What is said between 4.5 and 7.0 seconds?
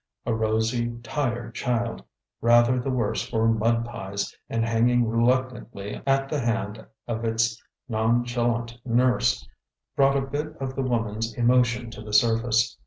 hanging reluctantly at the hand